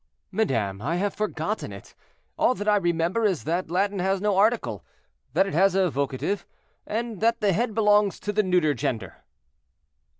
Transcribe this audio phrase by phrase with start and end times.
[0.31, 1.93] "Madame, I have forgotten it;
[2.35, 4.83] all that I remember is that Latin has no article,
[5.33, 6.43] that it has a vocative,
[6.87, 9.17] and that the head belongs to the neuter gender."